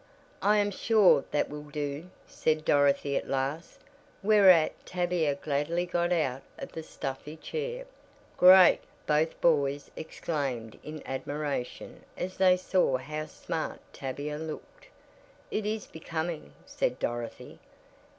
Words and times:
"I 0.41 0.57
am 0.57 0.71
sure 0.71 1.25
that 1.29 1.47
will 1.47 1.69
do," 1.69 2.09
said 2.25 2.65
Dorothy 2.65 3.15
at 3.15 3.27
last, 3.29 3.81
whereat 4.23 4.71
Tavia 4.83 5.35
gladly 5.35 5.85
got 5.85 6.11
out 6.11 6.41
of 6.57 6.71
the 6.71 6.81
stuffy 6.81 7.37
chair. 7.37 7.85
"Great!" 8.35 8.79
both 9.05 9.39
boys 9.41 9.91
exclaimed 9.95 10.79
in 10.81 11.03
admiration 11.05 12.01
as 12.17 12.37
they 12.37 12.57
saw 12.57 12.97
how 12.97 13.27
"smart" 13.27 13.79
Tavia 13.93 14.39
looked. 14.39 14.87
"It 15.51 15.67
is 15.67 15.85
becoming," 15.85 16.53
said 16.65 16.97
Dorothy. 16.97 17.59